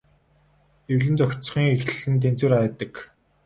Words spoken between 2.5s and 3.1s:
байдаг.